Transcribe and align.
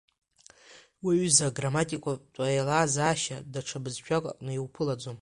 Уи 1.05 1.15
аҩыза 1.17 1.45
аграмматикатә 1.49 2.39
еилазаашьа 2.51 3.37
даҽа 3.53 3.83
бызшәак 3.83 4.25
аҟны 4.31 4.51
иуԥылаӡом. 4.55 5.09